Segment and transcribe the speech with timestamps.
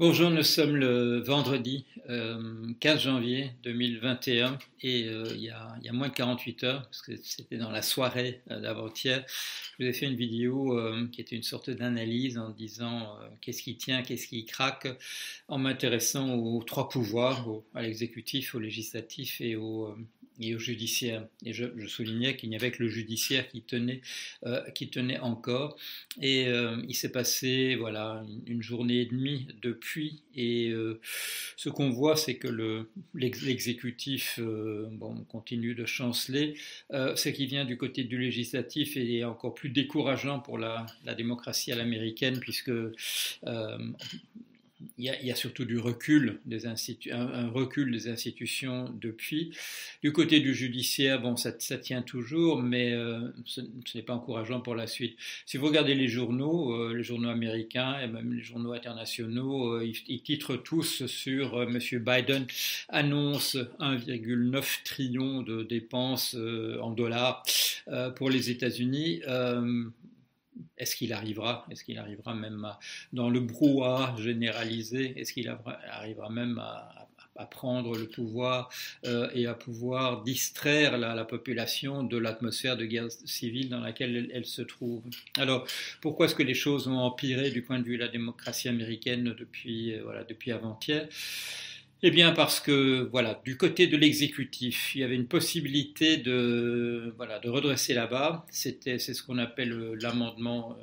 [0.00, 6.06] Bonjour, nous sommes le vendredi 15 euh, janvier 2021 et euh, il, y a, moins
[6.06, 10.06] de 48 heures, parce que c'était dans la soirée euh, d'avant-hier, je vous ai fait
[10.06, 10.80] une vidéo
[11.10, 14.86] qui était une sorte d'analyse en disant qu'est-ce qui tient, qu'est-ce qui craque,
[15.48, 17.44] en m'intéressant aux trois pouvoirs,
[17.74, 19.96] à l'exécutif, au législatif et au,
[20.40, 21.26] et au judiciaire.
[21.44, 24.00] Et je, soulignais qu'il n'y avait que le judiciaire qui tenait,
[24.46, 25.76] euh, qui tenait encore.
[26.20, 30.22] Et euh, il s'est passé voilà une, journée et demie depuis.
[30.34, 31.00] Et euh,
[31.56, 36.54] ce qu'on voit, c'est que le, l'exécutif bon, continue de chanceler.
[36.90, 41.72] ce qui vient du côté du législatif est encore plus décourageant pour la, la démocratie
[41.72, 42.72] à l'américaine, puisque
[44.96, 49.50] il y, a, surtout du recul des institutions depuis.
[50.02, 53.60] Du côté du judiciaire, bon, ça, tient toujours, mais euh, ce,
[53.94, 55.16] n'est pas encourageant pour la suite.
[55.46, 59.92] Si vous regardez les journaux, euh, les journaux américains et même les journaux internationaux, euh,
[60.06, 61.78] ils, titrent tous sur M.
[61.78, 62.46] Biden
[62.88, 66.36] annonce 1,9 trillion de dépenses
[66.80, 67.42] en dollars
[68.16, 69.22] pour les États-Unis
[70.76, 72.66] est-ce qu'il arrivera Est-ce qu'il arrivera même
[73.12, 77.06] dans le brouhaha généralisé Est-ce qu'il arrivera même à,
[77.52, 78.68] prendre le pouvoir
[79.06, 84.44] euh, et à pouvoir distraire la, population de l'atmosphère de guerre civile dans laquelle elle,
[84.44, 85.04] se trouve?
[85.36, 85.64] Alors,
[86.00, 89.36] pourquoi est-ce que les choses ont empiré du point de vue de la démocratie américaine
[89.38, 91.06] depuis, euh, voilà, depuis avant-hier?
[92.02, 97.12] Eh bien, parce que, voilà, du côté de l'exécutif, il y avait une possibilité de,
[97.16, 98.46] voilà, de redresser là-bas.
[98.50, 100.76] C'était, c'est ce qu'on appelle l'amendement,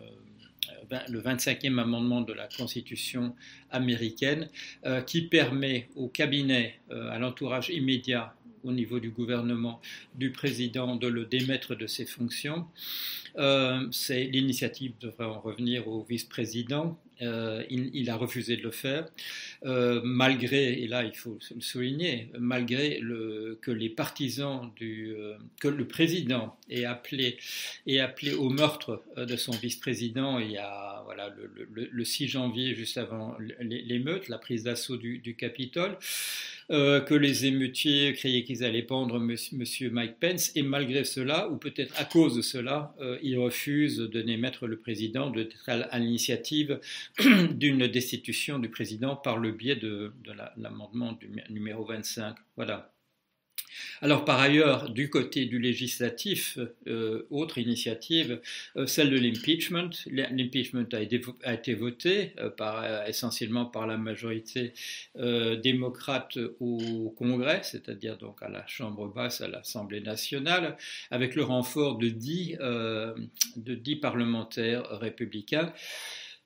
[0.92, 3.34] euh, le 25e amendement de la Constitution
[3.72, 4.50] américaine,
[4.86, 9.80] euh, qui permet au cabinet, euh, à l'entourage immédiat au niveau du gouvernement
[10.16, 12.68] du président de le démettre de ses fonctions.
[13.38, 16.98] Euh, c'est l'initiative devrait en revenir au vice-président.
[17.22, 19.08] Euh, il, a refusé de le faire,
[19.66, 23.00] euh, malgré, et là il faut le souligner, malgré
[23.62, 25.16] que les partisans du,
[25.60, 27.38] que le président ait appelé,
[27.88, 32.76] ait appelé au meurtre de son vice-président il y a voilà, le, le, 6 janvier,
[32.76, 35.98] juste avant l'émeute, la prise d'assaut du Capitole.
[36.72, 41.58] Euh, que les émeutiers criaient qu'ils allaient pendre monsieur, Mike Pence, et malgré cela, ou
[41.58, 46.80] peut-être à cause de cela, euh, ils refusent de démettre le président, d'être à l'initiative
[47.52, 51.18] d'une destitution du président par le biais de, de l'amendement
[51.50, 52.36] numéro 25.
[52.56, 52.95] Voilà.
[54.02, 58.42] Alors par ailleurs, du côté du législatif, euh, autre initiative,
[58.78, 59.90] euh, celle de l'impeachment.
[60.08, 61.02] L'impeachment a,
[61.54, 64.74] été voté euh, essentiellement par la majorité
[65.16, 70.78] démocrate au Congrès, c'est-à-dire donc à la Chambre basse, à l'Assemblée nationale,
[71.12, 72.58] avec le renfort de 10
[74.02, 75.74] parlementaires républicains.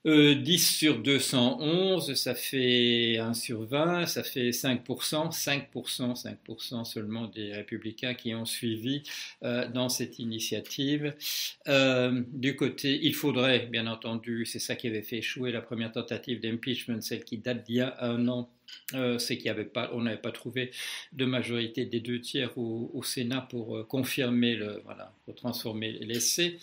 [0.06, 7.28] 10 euh, sur 211, ça fait 1 sur 20, ça fait 5%, 5%, 5% seulement
[7.28, 9.04] des républicains qui ont suivi
[9.44, 11.14] euh, dans cette initiative.
[11.68, 15.92] Euh, du côté, il faudrait, bien entendu, c'est ça qui avait fait échouer la première
[15.92, 18.50] tentative d'impeachment, celle qui date d'il y a un an,
[19.18, 20.72] c'est qu'on n'avait pas trouvé
[21.12, 26.58] de majorité des deux tiers au, au Sénat pour confirmer le, voilà, pour transformer l'essai.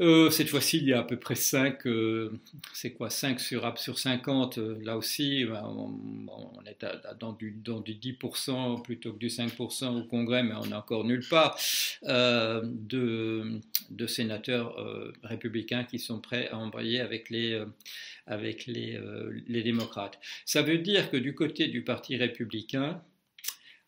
[0.00, 2.40] Euh, cette fois-ci, il y a à peu près 5, euh,
[2.72, 4.58] c'est quoi, 5 sur, sur 50.
[4.58, 6.84] Euh, là aussi, ben, on, est
[7.20, 11.04] dans, du, dans, du, 10% plutôt que du 5% au Congrès, mais on n'est encore
[11.04, 11.56] nulle part
[12.02, 13.60] de,
[13.90, 14.76] de, sénateurs
[15.22, 17.62] républicains qui sont prêts à embrayer avec les,
[18.26, 18.98] avec les,
[19.46, 20.18] les démocrates.
[20.44, 23.00] Ça veut dire que du côté du Parti républicain,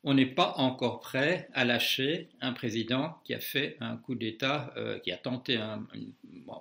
[0.07, 4.73] on n'est pas encore prêt à lâcher un président qui a fait un coup d'État,
[4.77, 5.59] euh, qui a tenté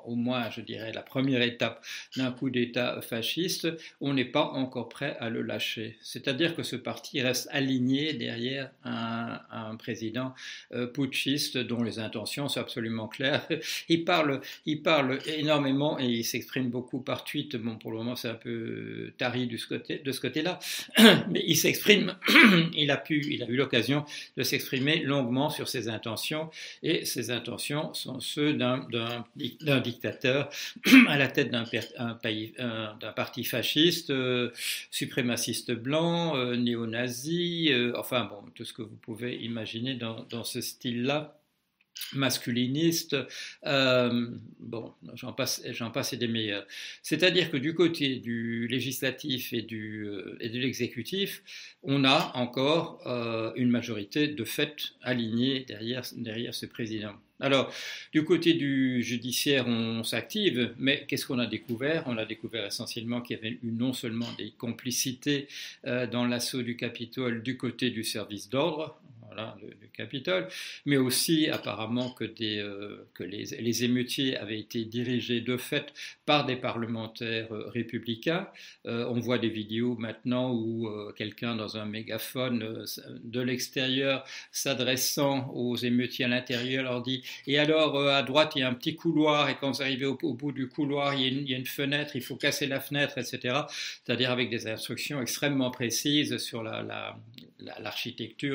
[0.05, 1.85] au moins, je dirais, la première étape
[2.17, 3.67] d'un coup d'État fasciste.
[4.01, 5.97] On n'est pas encore prêt à le lâcher.
[6.01, 10.33] C'est-à-dire que ce parti reste aligné derrière un, président
[10.73, 13.47] euh, putschiste dont les intentions sont absolument claires.
[13.89, 17.55] Il parle, il parle énormément et il s'exprime beaucoup par tweet.
[17.57, 20.59] Bon, pour le moment, c'est un peu tari de ce côté-là,
[21.29, 22.15] mais il s'exprime,
[22.73, 24.05] il a pu il a eu l'occasion
[24.37, 26.49] de s'exprimer longuement sur ses intentions,
[26.83, 30.49] et ses intentions sont ceux d'un dictateur
[31.07, 31.65] à la tête d'un
[33.15, 34.51] parti fasciste, euh,
[34.91, 40.61] suprémaciste blanc, euh, néo-nazi, euh, enfin bon, tout ce que vous pouvez imaginer dans ce
[40.61, 41.37] style-là
[42.13, 43.15] masculiniste,
[43.65, 46.65] euh, bon, j'en passe, j'en passe et des meilleurs.
[47.01, 51.43] C'est-à-dire que du côté du législatif et, du, euh, et de l'exécutif,
[51.83, 57.13] on a encore euh, une majorité de fait alignée derrière, ce président.
[57.41, 57.73] Alors,
[58.13, 62.03] du côté du judiciaire, on s'active, mais qu'est-ce qu'on a découvert?
[62.07, 65.49] On a découvert essentiellement qu'il y avait eu non seulement des complicités
[65.83, 68.97] dans l'assaut du Capitole du côté du service d'ordre,
[69.79, 70.47] du Capitole,
[70.85, 75.93] mais aussi apparemment que, euh, les, émeutiers avaient été dirigés de fait
[76.25, 78.47] par des parlementaires euh, républicains.
[78.85, 82.85] Euh, on voit des vidéos maintenant où quelqu'un dans un mégaphone
[83.23, 88.63] de l'extérieur s'adressant aux émeutiers à l'intérieur leur dit Et alors à droite il y
[88.63, 91.57] a un petit couloir et quand vous arrivez au, bout du couloir il y, a
[91.57, 93.61] une, fenêtre, il faut casser la fenêtre, etc.
[94.03, 97.17] C'est-à-dire avec des instructions extrêmement précises sur la,
[97.65, 97.91] la,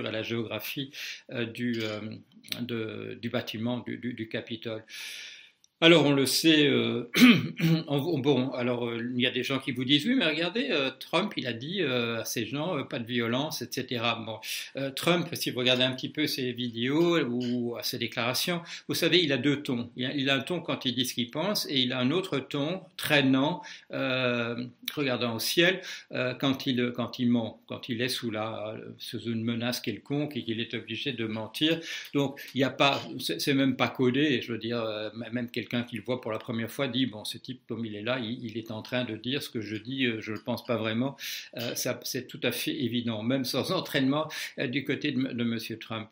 [0.06, 0.90] et la géographie
[1.30, 4.84] euh, du, euh, du bâtiment du, du Capitole.
[5.82, 7.10] Alors on le sait, euh,
[7.88, 10.90] bon, alors euh, il y a des gens qui vous disent oui, mais regardez, euh,
[11.00, 14.04] Trump, il a dit à ces gens pas de violence, etc.
[14.26, 14.38] Bon,
[14.94, 19.32] Trump, si vous regardez un petit peu ses vidéos ou ses déclarations, vous savez, il
[19.32, 19.90] a deux tons.
[19.96, 22.38] Il a, un ton quand il dit ce qu'il pense et il a un autre
[22.38, 25.80] ton traînant, regardant au ciel
[26.10, 30.44] quand il quand il ment, quand il est sous la sous une menace quelconque et
[30.44, 31.80] qu'il est obligé de mentir.
[32.12, 34.84] Donc il n'y a pas, c'est même pas codé, je veux dire,
[35.32, 37.84] même quelqu'un quelqu'un qui le voit pour la première fois dit bon ce type comme
[37.84, 40.32] il est là il, est en train de dire ce que je dis euh, je
[40.32, 41.16] ne le pense pas vraiment.
[41.56, 44.28] Euh, c'est tout à fait évident même sans entraînement
[44.58, 46.08] euh, du côté de, de Monsieur Trump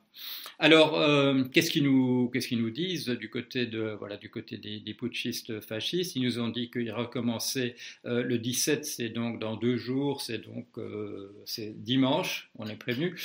[0.61, 2.31] alors, euh, qu'est-ce qu'ils nous,
[2.70, 6.17] disent du côté, des, putschistes fascistes?
[6.17, 7.76] Ils nous ont dit qu'ils recommençaient
[8.06, 11.32] euh, le 17, c'est donc dans deux jours, c'est donc euh,
[11.76, 13.17] dimanche, on est prévenu.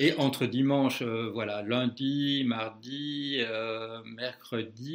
[0.00, 3.38] Et entre dimanche, voilà, lundi, mardi,
[4.16, 4.90] mercredi,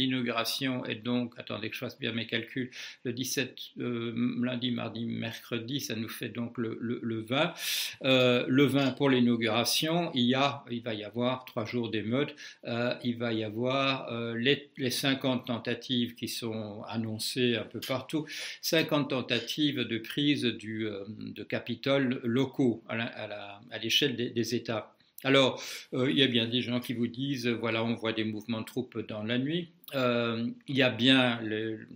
[0.00, 2.70] l'inauguration est donc, attendez que je fasse bien mes calculs,
[3.04, 7.54] le 17, lundi, mardi, mercredi, ça nous fait donc le, le, le 20.
[8.02, 10.36] le 20 pour l'inauguration il,
[10.70, 14.90] il va y avoir trois jours d'émeute, euh, il va y avoir euh, les, les,
[14.90, 18.26] 50 tentatives qui sont annoncées un peu partout,
[18.62, 24.94] 50 tentatives de prise euh, de Capitole locaux à l'échelle des États.
[25.22, 25.62] Alors,
[25.92, 28.64] il y a bien des gens qui vous disent, voilà, on voit des mouvements de
[28.64, 29.68] troupes dans la nuit.
[29.94, 31.40] Euh, il y a bien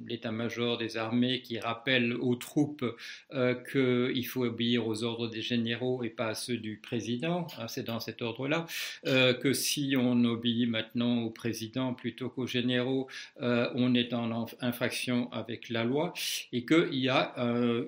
[0.06, 2.84] l'état-major des armées qui rappelle aux troupes
[3.32, 7.68] euh, qu'il faut obéir aux ordres des généraux et pas à ceux du président, hein,
[7.68, 8.66] c'est dans cet ordre-là,
[9.06, 13.08] euh, que si on obéit maintenant au président plutôt qu'aux généraux,
[13.40, 16.12] on est en infraction avec la loi
[16.52, 17.34] et qu'il y a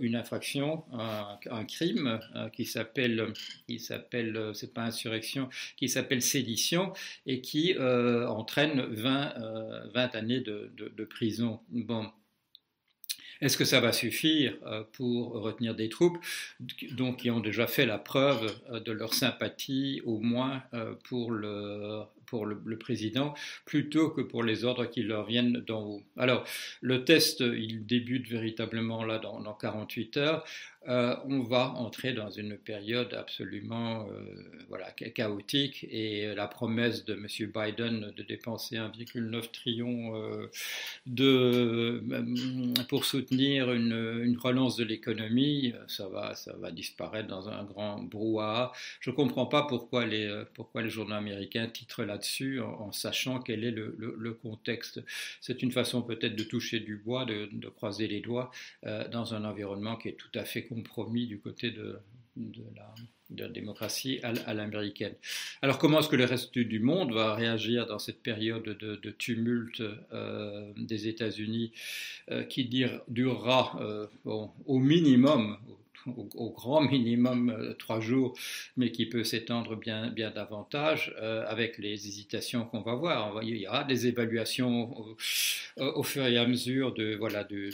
[0.01, 2.21] une infraction, un, crime
[2.53, 3.33] qui s'appelle,
[3.69, 6.93] il s'appelle, c'est pas insurrection, qui s'appelle sédition
[7.27, 9.35] et qui entraîne 20
[9.96, 11.61] 20 années de, prison.
[11.71, 12.11] Bon.
[13.43, 16.17] Est-ce que ça va suffire euh, pour retenir des troupes
[16.93, 21.31] donc, qui ont déjà fait la preuve euh, de leur sympathie, au moins euh, pour
[21.31, 23.35] le, pour le, président,
[23.67, 26.03] plutôt que pour les ordres qui leur viennent d'en haut?
[26.17, 26.45] Alors,
[26.81, 30.45] le test, il débute véritablement là dans 48 heures.
[30.89, 37.15] Euh, on va entrer dans une période absolument euh, voilà, chaotique et la promesse de
[37.15, 37.27] M.
[37.53, 40.49] Biden de dépenser 1,9 trillion euh,
[41.07, 42.05] de,
[42.89, 48.73] pour soutenir une, relance de l'économie, ça va, ça va disparaître dans un grand brouhaha.
[49.01, 53.65] Je ne comprends pas pourquoi les, pourquoi les journaux américains titrent là-dessus en, sachant quel
[53.65, 55.03] est le, contexte.
[55.41, 58.51] C'est une façon peut-être de toucher du bois, de, croiser les doigts
[59.11, 61.99] dans un environnement qui est tout à fait compromis du côté de,
[62.77, 65.15] la, démocratie à, l'américaine.
[65.63, 69.83] Alors comment est-ce que le reste du monde va réagir dans cette période de, tumulte
[70.13, 71.73] euh, des États-Unis
[72.31, 72.69] euh, qui
[73.09, 75.57] durera euh, au minimum,
[76.07, 78.37] au, grand minimum trois jours,
[78.77, 81.15] mais qui peut s'étendre bien, davantage
[81.49, 83.43] avec les hésitations qu'on va voir.
[83.43, 85.17] Il y aura des évaluations
[85.79, 87.71] au, fur et à mesure de, voilà, de,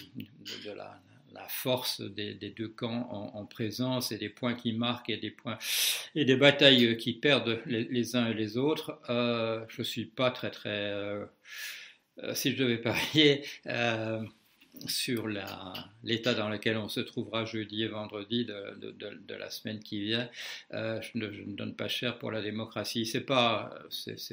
[0.65, 0.99] de la
[1.35, 5.59] la force des, deux camps en, présence et des points qui marquent et des points
[6.15, 9.01] et des batailles qui perdent les, uns et les autres.
[9.11, 11.25] Euh, je suis pas très très euh,
[12.19, 13.45] euh, si je devais parier
[14.87, 20.29] sur l'état dans lequel on se trouvera jeudi et vendredi de, la semaine qui vient,
[20.73, 23.07] euh, je, ne, donne pas cher pour la démocratie.
[23.07, 23.75] C'est pas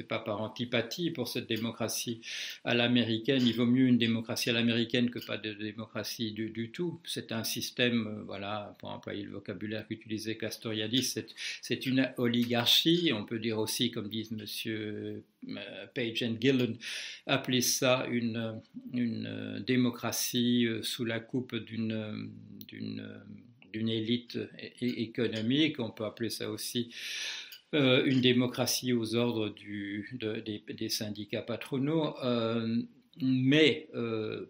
[0.08, 2.20] pas par antipathie pour cette démocratie
[2.64, 3.42] à l'américaine.
[3.46, 7.00] Il vaut mieux une démocratie à l'américaine que pas de démocratie du, tout.
[7.04, 11.14] C'est un système, euh, voilà, pour employer le vocabulaire qu'utilisait Castoriadis,
[11.62, 13.12] c'est une oligarchie.
[13.14, 15.22] On peut dire aussi, comme disent Monsieur
[15.94, 16.76] Page and Gillen,
[17.26, 18.60] appeler ça une,
[19.66, 22.30] démocratie euh, sous la coupe d'une
[23.72, 24.36] d'une élite
[24.80, 26.92] économique, on peut appeler ça aussi
[27.72, 32.16] une démocratie aux ordres des, syndicats patronaux.
[33.20, 33.88] Mais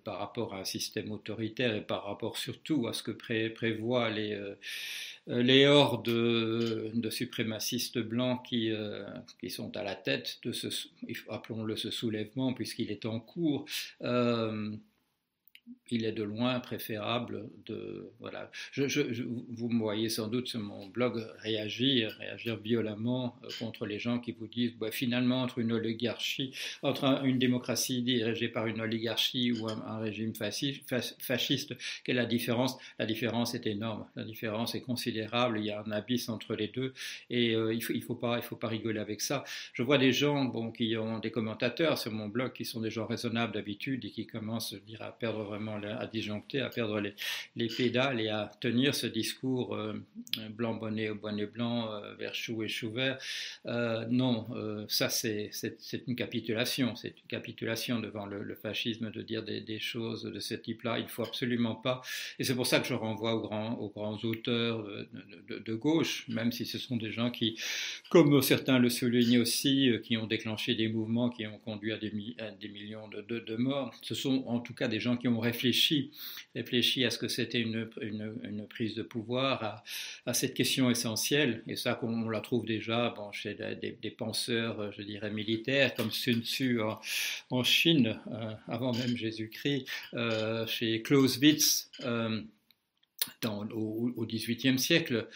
[0.05, 4.39] par rapport à un système autoritaire et par rapport surtout à ce que prévoient les,
[5.27, 8.73] les hordes de, suprémacistes blancs qui,
[9.41, 10.69] qui, sont à la tête de ce,
[11.29, 13.65] appelons-le ce soulèvement, puisqu'il est en cours,
[15.91, 18.51] il est de loin préférable de voilà.
[18.73, 18.85] Je,
[19.51, 24.19] vous me voyez sans doute sur mon blog réagir, réagir violemment euh, contre les gens
[24.19, 29.53] qui vous disent bah, finalement entre une oligarchie, entre une démocratie dirigée par une oligarchie
[29.53, 31.75] ou un, régime fasciste,
[32.05, 32.79] quelle est la différence?
[32.99, 35.59] La différence est énorme, la différence est considérable.
[35.59, 36.93] Il y a un abysse entre les deux
[37.29, 39.45] et euh, il faut faut pas il faut pas rigoler avec ça.
[39.73, 42.91] Je vois des gens bon qui ont des commentateurs sur mon blog qui sont des
[42.91, 47.69] gens raisonnables d'habitude et qui commencent dire, à perdre vraiment à disjoncter, à perdre les,
[47.69, 49.95] pédales et à tenir ce discours euh,
[50.51, 53.19] blanc bonnet au bonnet blanc, euh, vers chou et chou vert.
[53.67, 54.47] Euh, non,
[54.89, 55.51] ça c'est
[56.07, 60.99] une capitulation, c'est une capitulation devant le, fascisme de dire des, choses de ce type-là.
[60.99, 62.03] Il faut absolument pas.
[62.39, 64.87] Et c'est pour ça que je renvoie aux grands, aux grands auteurs
[65.49, 67.59] de, gauche, même si ce sont des gens qui,
[68.11, 72.11] comme certains le soulignent aussi, qui ont déclenché des mouvements qui ont conduit à des,
[72.11, 73.95] millions de, de morts.
[74.03, 76.11] Ce sont en tout cas des gens qui ont réfléchi
[76.55, 79.83] réfléchi, à ce que c'était une, une, prise de pouvoir,
[80.27, 85.31] à, cette question essentielle, et ça qu'on la trouve déjà chez des, penseurs, je dirais,
[85.31, 86.81] militaires, comme Sun Tzu
[87.51, 91.91] en, Chine, euh, avant même Jésus-Christ, euh, chez Clausewitz.
[92.01, 92.43] Euh,
[93.45, 95.29] au XVIIIe siècle,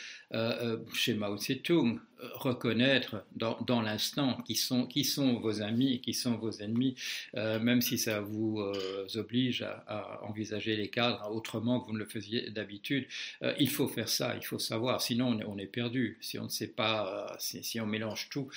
[0.95, 2.01] chez Mao Tse-tung,
[2.35, 6.95] reconnaître dans, l'instant qui sont, qui sont vos amis, qui sont vos ennemis,
[7.37, 11.99] euh, même si ça vous euh, oblige à, envisager les cadres autrement que vous ne
[11.99, 13.07] le faisiez d'habitude.
[13.43, 16.19] Euh, il faut faire ça, il faut savoir, sinon on est, perdu.
[16.21, 18.49] Si on ne sait pas, si, on mélange tout,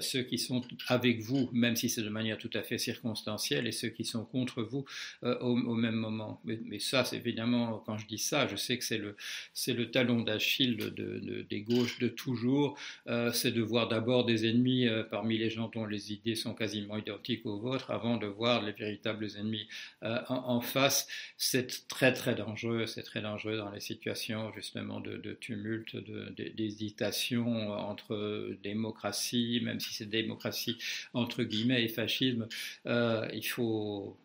[0.00, 3.72] ceux qui sont avec vous, même si c'est de manière tout à fait circonstancielle, et
[3.72, 4.84] ceux qui sont contre vous
[5.22, 6.40] au, même moment.
[6.44, 9.16] Mais, ça, c'est évidemment, quand je dis ça, je sais que c'est le,
[9.66, 12.78] le talon d'Achille de, des gauches de toujours.
[13.12, 16.54] Euh, c'est de voir d'abord des ennemis euh, parmi les gens dont les idées sont
[16.54, 19.68] quasiment identiques aux vôtres avant de voir les véritables ennemis
[20.02, 21.06] euh, en, face.
[21.36, 25.96] C'est très très dangereux, c'est très dangereux dans les situations justement de, tumulte,
[26.56, 30.78] d'hésitation entre démocratie, même si c'est démocratie
[31.12, 32.48] entre guillemets et fascisme.
[32.86, 34.16] il faut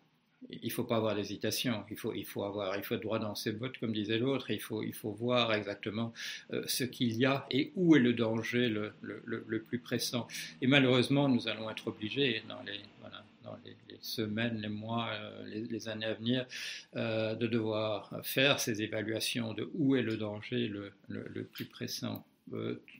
[0.48, 3.34] il faut pas avoir d'hésitation, il faut, il faut avoir, il faut être droit dans
[3.34, 6.12] ses bottes, comme disait l'autre, il faut, il faut voir exactement
[6.52, 10.28] euh, ce qu'il y a et où est le danger le, le, plus pressant.
[10.62, 15.64] Et malheureusement, nous allons être obligés dans les, voilà, dans les, semaines, les mois, euh,
[15.68, 16.46] les, années à venir,
[16.94, 22.24] euh, de devoir faire ces évaluations de où est le danger le plus pressant.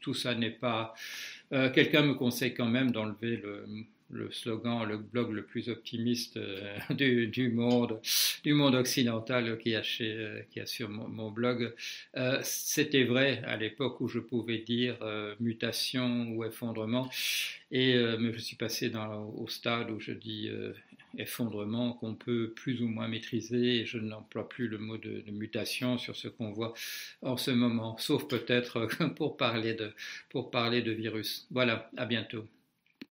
[0.01, 0.95] tout ça n'est pas.
[1.51, 3.65] Quelqu'un me conseille quand même d'enlever le
[4.11, 8.01] le slogan, le blog le plus optimiste euh, du, monde,
[8.43, 11.75] du monde occidental qui a, a sur mon, blog.
[12.17, 17.11] Euh, c'était vrai à l'époque où je pouvais dire euh, mutation ou effondrement,
[17.71, 18.91] et mais je suis passé
[19.37, 20.51] au stade où je dis
[21.19, 25.99] effondrement qu'on peut plus ou moins maîtriser, et je n'emploie plus le mot de, mutation
[25.99, 26.73] sur ce qu'on voit
[27.23, 31.47] en ce moment, sauf peut-être pour parler de virus.
[31.51, 32.47] Voilà, à bientôt.